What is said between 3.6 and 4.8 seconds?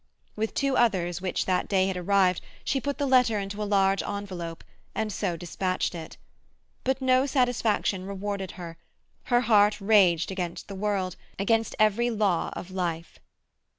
a large envelope,